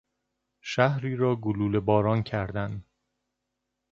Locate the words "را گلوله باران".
1.15-2.23